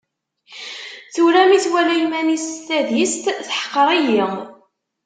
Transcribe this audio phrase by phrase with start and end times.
[1.13, 4.23] Tura mi twala iman-is s tadist, teḥqer-iyi.